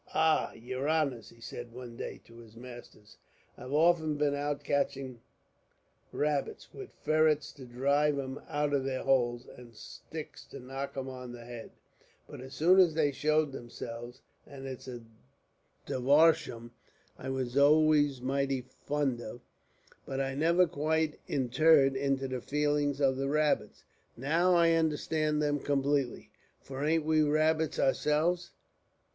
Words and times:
"Ah! 0.15 0.51
Yer 0.53 0.87
honors," 0.87 1.29
he 1.29 1.39
said 1.39 1.71
one 1.71 1.95
day 1.95 2.19
to 2.25 2.37
his 2.39 2.55
masters; 2.55 3.19
"I've 3.55 3.71
often 3.71 4.17
been 4.17 4.33
out 4.33 4.63
catching 4.63 5.21
rabbits, 6.11 6.73
with 6.73 6.89
ferrits 7.05 7.53
to 7.57 7.65
drive 7.65 8.17
'em 8.17 8.39
out 8.49 8.73
of 8.73 8.83
their 8.83 9.03
holes, 9.03 9.45
and 9.45 9.75
sticks 9.75 10.43
to 10.45 10.59
knock 10.59 10.97
'em 10.97 11.07
on 11.07 11.33
the 11.33 11.45
head, 11.45 11.69
as 12.33 12.55
soon 12.55 12.79
as 12.79 12.95
they 12.95 13.11
showed 13.11 13.51
themselves; 13.51 14.21
and 14.47 14.65
it's 14.65 14.87
a 14.87 15.03
divarshun 15.85 16.71
I 17.19 17.29
was 17.29 17.55
always 17.55 18.23
mightily 18.23 18.61
fond 18.61 19.21
of, 19.21 19.41
but 20.07 20.19
I 20.19 20.33
never 20.33 20.65
quite 20.65 21.19
intered 21.27 21.95
into 21.95 22.27
the 22.27 22.41
feelings 22.41 22.99
of 22.99 23.17
the 23.17 23.29
rabbits. 23.29 23.83
Now 24.17 24.55
I 24.55 24.71
understand 24.71 25.43
them 25.43 25.59
complately, 25.59 26.31
for 26.59 26.83
ain't 26.83 27.05
we 27.05 27.21
rabbits 27.21 27.77
ourselves? 27.77 28.49